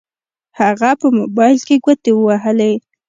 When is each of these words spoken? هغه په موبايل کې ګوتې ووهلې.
هغه 0.59 0.89
په 0.99 1.07
موبايل 1.17 1.57
کې 1.67 1.75
ګوتې 1.83 2.11
ووهلې. 2.15 2.73